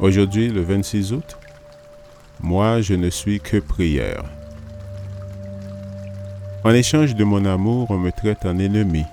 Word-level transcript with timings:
Aujourd'hui, 0.00 0.48
le 0.48 0.62
26 0.62 1.12
août, 1.12 1.36
moi 2.40 2.80
je 2.80 2.94
ne 2.94 3.10
suis 3.10 3.40
que 3.40 3.58
prière. 3.58 4.24
En 6.64 6.70
échange 6.70 7.14
de 7.14 7.24
mon 7.24 7.44
amour, 7.44 7.90
on 7.90 7.98
me 7.98 8.10
traite 8.10 8.44
en 8.44 8.58
ennemi, 8.58 9.04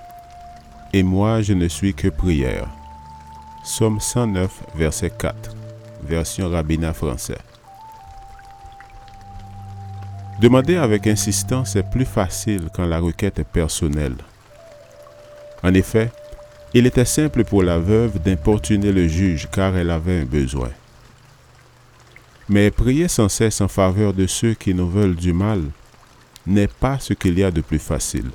et 0.93 1.03
moi 1.03 1.41
je 1.41 1.53
ne 1.53 1.67
suis 1.67 1.93
que 1.93 2.07
prière. 2.07 2.67
Somme 3.63 3.99
109, 3.99 4.63
verset 4.75 5.11
4, 5.11 5.55
version 6.03 6.49
rabbinat 6.49 6.93
français. 6.93 7.37
Demander 10.39 10.77
avec 10.77 11.05
insistance 11.05 11.75
est 11.75 11.83
plus 11.83 12.05
facile 12.05 12.69
quand 12.73 12.85
la 12.85 12.99
requête 12.99 13.39
est 13.39 13.43
personnelle. 13.43 14.15
En 15.63 15.73
effet, 15.73 16.11
il 16.73 16.85
était 16.85 17.05
simple 17.05 17.43
pour 17.43 17.63
la 17.63 17.79
veuve 17.79 18.19
d'importuner 18.19 18.91
le 18.91 19.07
juge 19.07 19.47
car 19.51 19.75
elle 19.75 19.89
avait 19.89 20.21
un 20.21 20.25
besoin. 20.25 20.69
Mais 22.47 22.71
prier 22.71 23.07
sans 23.07 23.29
cesse 23.29 23.61
en 23.61 23.67
faveur 23.67 24.13
de 24.13 24.27
ceux 24.27 24.53
qui 24.53 24.73
nous 24.73 24.89
veulent 24.89 25.15
du 25.15 25.33
mal 25.33 25.61
n'est 26.45 26.67
pas 26.67 26.99
ce 26.99 27.13
qu'il 27.13 27.37
y 27.37 27.43
a 27.43 27.51
de 27.51 27.61
plus 27.61 27.79
facile. 27.79 28.29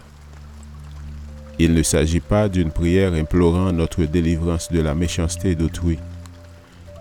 Il 1.58 1.74
ne 1.74 1.82
s'agit 1.82 2.20
pas 2.20 2.48
d'une 2.48 2.72
prière 2.72 3.12
implorant 3.12 3.72
notre 3.72 4.04
délivrance 4.04 4.70
de 4.72 4.80
la 4.80 4.94
méchanceté 4.94 5.54
d'autrui. 5.54 5.98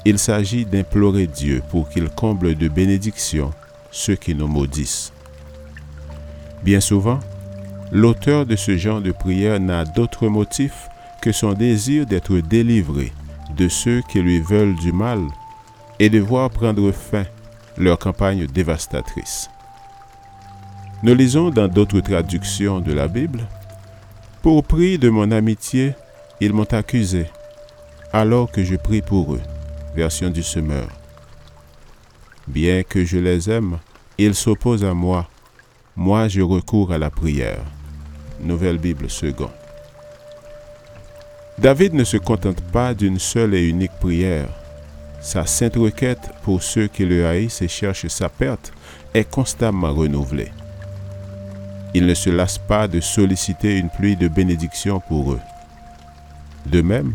Il 0.05 0.19
s'agit 0.19 0.65
d'implorer 0.65 1.27
Dieu 1.27 1.63
pour 1.71 1.89
qu'il 1.89 2.09
comble 2.09 2.55
de 2.55 2.67
bénédictions 2.67 3.51
ceux 3.89 4.15
qui 4.15 4.35
nous 4.35 4.47
maudissent. 4.47 5.11
Bien 6.63 6.79
souvent, 6.79 7.19
l'auteur 7.91 8.45
de 8.45 8.55
ce 8.55 8.77
genre 8.77 9.01
de 9.01 9.11
prière 9.11 9.59
n'a 9.59 9.85
d'autre 9.85 10.27
motif 10.27 10.89
que 11.23 11.31
son 11.31 11.53
désir 11.53 12.05
d'être 12.05 12.39
délivré 12.39 13.13
de 13.55 13.69
ceux 13.69 14.01
qui 14.09 14.19
lui 14.19 14.41
veulent 14.41 14.75
du 14.75 14.91
mal 14.91 15.21
et 15.97 16.09
de 16.09 16.19
voir 16.19 16.49
prendre 16.49 16.91
fin 16.91 17.23
leur 17.77 17.97
campagne 17.97 18.45
dévastatrice. 18.45 19.49
Nous 21.01 21.15
lisons 21.15 21.49
dans 21.49 21.69
d'autres 21.69 22.01
traductions 22.01 22.81
de 22.81 22.91
la 22.91 23.07
Bible, 23.07 23.47
Pour 24.41 24.65
prix 24.65 24.97
de 24.97 25.09
mon 25.09 25.31
amitié, 25.31 25.93
ils 26.41 26.51
m'ont 26.51 26.73
accusé, 26.73 27.27
alors 28.11 28.51
que 28.51 28.61
je 28.61 28.75
prie 28.75 29.01
pour 29.01 29.35
eux. 29.35 29.41
Version 29.95 30.29
du 30.29 30.43
semeur. 30.43 30.89
Bien 32.49 32.83
que 32.83 33.05
je 33.05 33.17
les 33.17 33.49
aime, 33.49 33.79
ils 34.17 34.35
s'opposent 34.35 34.83
à 34.83 34.93
moi. 34.93 35.29
Moi, 35.95 36.27
je 36.27 36.41
recours 36.41 36.91
à 36.91 36.97
la 36.97 37.09
prière. 37.09 37.63
Nouvelle 38.41 38.77
Bible 38.77 39.09
second. 39.09 39.51
David 41.59 41.93
ne 41.93 42.03
se 42.03 42.17
contente 42.17 42.61
pas 42.61 42.93
d'une 42.93 43.19
seule 43.19 43.53
et 43.53 43.67
unique 43.67 43.93
prière. 43.99 44.49
Sa 45.21 45.45
sainte 45.45 45.75
requête 45.75 46.31
pour 46.41 46.61
ceux 46.63 46.87
qui 46.87 47.05
le 47.05 47.25
haïssent 47.25 47.61
et 47.61 47.67
cherchent 47.67 48.07
sa 48.07 48.27
perte 48.27 48.73
est 49.13 49.29
constamment 49.29 49.93
renouvelée. 49.93 50.51
Il 51.93 52.07
ne 52.07 52.13
se 52.13 52.29
lasse 52.31 52.57
pas 52.57 52.87
de 52.87 52.99
solliciter 52.99 53.77
une 53.77 53.89
pluie 53.89 54.15
de 54.15 54.27
bénédictions 54.27 54.99
pour 54.99 55.33
eux. 55.33 55.39
De 56.65 56.81
même, 56.81 57.13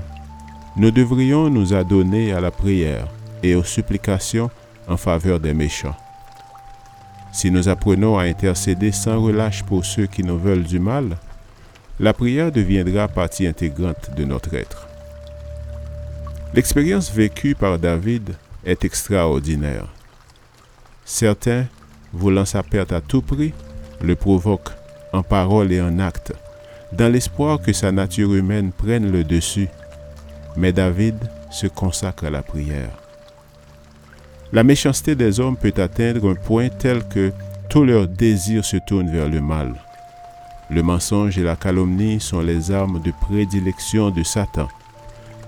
nous 0.77 0.93
devrions 0.93 1.51
nous 1.51 1.75
adonner 1.75 2.33
à 2.33 2.41
la 2.41 2.53
prière 2.53 3.09
et 3.43 3.57
aux 3.57 3.65
supplications 3.65 4.51
en 4.87 4.97
faveur 4.97 5.41
des 5.41 5.53
méchants. 5.53 5.97
Si 7.33 7.51
nous 7.51 7.69
apprenons 7.69 8.19
à 8.19 8.23
intercéder 8.23 8.93
sans 8.93 9.21
relâche 9.21 9.65
pour 9.65 9.85
ceux 9.85 10.07
qui 10.07 10.23
nous 10.23 10.39
veulent 10.39 10.65
du 10.65 10.79
mal, 10.79 11.19
la 12.01 12.13
prière 12.13 12.53
deviendra 12.53 13.09
partie 13.09 13.47
intégrante 13.47 14.11
de 14.17 14.25
notre 14.25 14.55
être. 14.55 14.89
L'expérience 16.55 17.13
vécue 17.13 17.55
par 17.55 17.79
David 17.79 18.35
est 18.65 18.85
extraordinaire. 18.85 19.87
Certains, 21.05 21.67
voulant 22.13 22.45
sa 22.45 22.63
perte 22.63 22.93
à 22.93 23.01
tout 23.01 23.23
prix, 23.23 23.53
le 24.01 24.15
provoquent 24.15 24.73
en 25.13 25.23
parole 25.23 25.73
et 25.73 25.81
en 25.81 25.99
acte, 25.99 26.33
dans 26.93 27.13
l'espoir 27.13 27.61
que 27.61 27.73
sa 27.73 27.93
nature 27.93 28.35
humaine 28.35 28.73
prenne 28.73 29.11
le 29.11 29.25
dessus. 29.25 29.69
Mais 30.57 30.73
David 30.73 31.17
se 31.51 31.67
consacre 31.67 32.27
à 32.27 32.31
la 32.31 32.43
prière. 32.43 32.91
La 34.53 34.65
méchanceté 34.65 35.15
des 35.15 35.41
hommes 35.41 35.57
peut 35.57 35.75
atteindre 35.77 36.31
un 36.31 36.35
point 36.35 36.69
tel 36.69 37.07
que 37.07 37.33
tous 37.69 37.85
leurs 37.85 38.09
désirs 38.09 38.65
se 38.65 38.79
tournent 38.87 39.11
vers 39.11 39.29
le 39.29 39.43
mal. 39.43 39.75
Le 40.71 40.83
mensonge 40.83 41.39
et 41.39 41.43
la 41.43 41.57
calomnie 41.57 42.21
sont 42.21 42.41
les 42.41 42.71
armes 42.71 43.01
de 43.01 43.11
prédilection 43.11 44.11
de 44.11 44.23
Satan, 44.23 44.69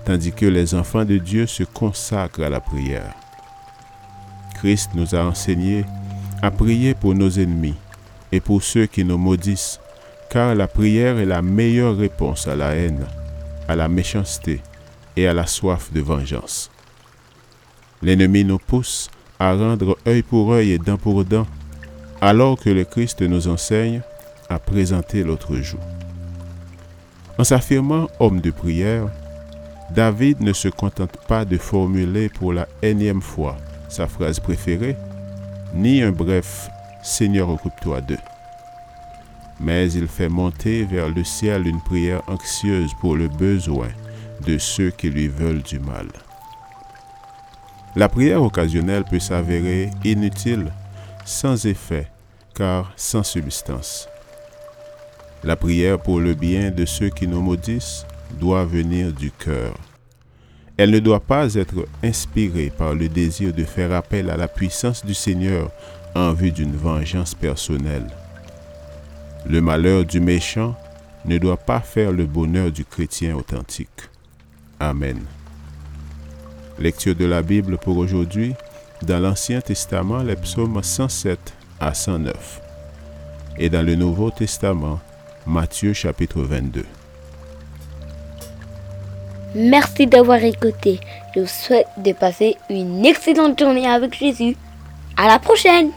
tandis 0.03 0.31
que 0.31 0.47
les 0.47 0.73
enfants 0.73 1.05
de 1.05 1.17
Dieu 1.17 1.45
se 1.45 1.63
consacrent 1.63 2.43
à 2.43 2.49
la 2.49 2.59
prière. 2.59 3.13
Christ 4.55 4.91
nous 4.95 5.13
a 5.13 5.23
enseigné 5.23 5.85
à 6.41 6.49
prier 6.49 6.95
pour 6.95 7.13
nos 7.13 7.29
ennemis 7.29 7.75
et 8.31 8.39
pour 8.39 8.63
ceux 8.63 8.87
qui 8.87 9.05
nous 9.05 9.17
maudissent, 9.17 9.79
car 10.29 10.55
la 10.55 10.67
prière 10.67 11.19
est 11.19 11.25
la 11.25 11.43
meilleure 11.43 11.97
réponse 11.97 12.47
à 12.47 12.55
la 12.55 12.75
haine, 12.75 13.05
à 13.67 13.75
la 13.75 13.87
méchanceté 13.87 14.61
et 15.15 15.27
à 15.27 15.33
la 15.33 15.45
soif 15.45 15.91
de 15.93 16.01
vengeance. 16.01 16.71
L'ennemi 18.01 18.43
nous 18.43 18.57
pousse 18.57 19.11
à 19.39 19.53
rendre 19.53 19.97
œil 20.07 20.23
pour 20.23 20.53
œil 20.53 20.71
et 20.71 20.77
dent 20.79 20.97
pour 20.97 21.23
dent, 21.25 21.45
alors 22.21 22.59
que 22.59 22.69
le 22.69 22.85
Christ 22.85 23.21
nous 23.21 23.47
enseigne 23.47 24.01
à 24.51 24.59
présenter 24.59 25.23
l'autre 25.23 25.55
jour. 25.55 25.79
En 27.37 27.43
s'affirmant 27.43 28.07
homme 28.19 28.41
de 28.41 28.51
prière, 28.51 29.07
David 29.91 30.41
ne 30.41 30.53
se 30.53 30.67
contente 30.67 31.17
pas 31.27 31.45
de 31.45 31.57
formuler 31.57 32.29
pour 32.29 32.53
la 32.53 32.67
énième 32.81 33.21
fois 33.21 33.57
sa 33.89 34.07
phrase 34.07 34.39
préférée, 34.39 34.95
ni 35.73 36.01
un 36.01 36.11
bref 36.11 36.69
Seigneur 37.03 37.49
occupe-toi 37.49 38.01
d'eux. 38.01 38.17
Mais 39.59 39.91
il 39.91 40.07
fait 40.07 40.29
monter 40.29 40.83
vers 40.83 41.09
le 41.09 41.23
ciel 41.23 41.67
une 41.67 41.81
prière 41.81 42.21
anxieuse 42.27 42.91
pour 42.99 43.15
le 43.15 43.27
besoin 43.27 43.89
de 44.45 44.57
ceux 44.57 44.91
qui 44.91 45.09
lui 45.09 45.27
veulent 45.27 45.63
du 45.63 45.79
mal. 45.79 46.07
La 47.95 48.07
prière 48.07 48.41
occasionnelle 48.41 49.03
peut 49.03 49.19
s'avérer 49.19 49.89
inutile, 50.03 50.71
sans 51.25 51.65
effet, 51.65 52.07
car 52.55 52.91
sans 52.95 53.23
substance. 53.23 54.07
La 55.43 55.55
prière 55.55 55.99
pour 55.99 56.19
le 56.19 56.35
bien 56.35 56.69
de 56.69 56.85
ceux 56.85 57.09
qui 57.09 57.27
nous 57.27 57.41
maudissent 57.41 58.05
doit 58.39 58.63
venir 58.63 59.11
du 59.11 59.31
cœur. 59.31 59.73
Elle 60.77 60.91
ne 60.91 60.99
doit 60.99 61.19
pas 61.19 61.55
être 61.55 61.87
inspirée 62.03 62.71
par 62.75 62.93
le 62.93 63.09
désir 63.09 63.53
de 63.53 63.63
faire 63.63 63.91
appel 63.91 64.29
à 64.29 64.37
la 64.37 64.47
puissance 64.47 65.03
du 65.05 65.13
Seigneur 65.13 65.71
en 66.15 66.33
vue 66.33 66.51
d'une 66.51 66.75
vengeance 66.75 67.33
personnelle. 67.33 68.07
Le 69.47 69.61
malheur 69.61 70.05
du 70.05 70.19
méchant 70.19 70.75
ne 71.25 71.37
doit 71.37 71.57
pas 71.57 71.79
faire 71.79 72.11
le 72.11 72.25
bonheur 72.25 72.71
du 72.71 72.85
chrétien 72.85 73.35
authentique. 73.35 74.09
Amen. 74.79 75.19
Lecture 76.79 77.15
de 77.15 77.25
la 77.25 77.41
Bible 77.41 77.77
pour 77.77 77.97
aujourd'hui 77.97 78.53
dans 79.01 79.19
l'Ancien 79.19 79.61
Testament, 79.61 80.21
les 80.21 80.35
psaumes 80.35 80.81
107 80.81 81.53
à 81.79 81.93
109. 81.93 82.61
Et 83.57 83.69
dans 83.69 83.85
le 83.85 83.95
Nouveau 83.95 84.29
Testament, 84.29 84.99
Matthieu 85.47 85.93
chapitre 85.93 86.41
22. 86.41 86.85
Merci 89.55 90.05
d'avoir 90.05 90.43
écouté. 90.43 90.99
Je 91.35 91.41
vous 91.41 91.47
souhaite 91.47 91.87
de 91.97 92.13
passer 92.13 92.57
une 92.69 93.03
excellente 93.03 93.59
journée 93.59 93.87
avec 93.87 94.13
Jésus. 94.13 94.55
À 95.17 95.27
la 95.27 95.39
prochaine 95.39 95.89